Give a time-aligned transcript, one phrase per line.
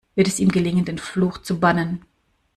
[0.15, 2.03] Wird es ihm gelingen, den Fluch zu bannen?